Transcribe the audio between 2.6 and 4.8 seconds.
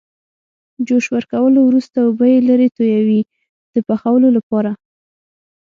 تویوي د پخولو لپاره.